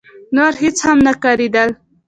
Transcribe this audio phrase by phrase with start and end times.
[0.35, 1.69] نور هيڅ هم نه ښکارېدل.